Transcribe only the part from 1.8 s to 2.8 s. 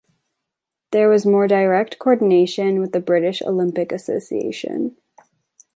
coordination